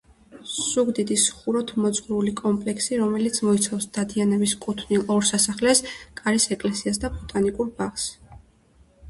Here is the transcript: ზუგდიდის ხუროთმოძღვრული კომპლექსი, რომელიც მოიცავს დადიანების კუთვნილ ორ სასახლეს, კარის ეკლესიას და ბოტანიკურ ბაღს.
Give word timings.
ზუგდიდის 0.51 1.25
ხუროთმოძღვრული 1.41 2.33
კომპლექსი, 2.39 2.97
რომელიც 3.01 3.37
მოიცავს 3.49 3.85
დადიანების 3.99 4.57
კუთვნილ 4.65 5.05
ორ 5.17 5.29
სასახლეს, 5.33 5.85
კარის 6.23 6.49
ეკლესიას 6.59 7.01
და 7.07 7.13
ბოტანიკურ 7.21 7.71
ბაღს. 7.79 8.11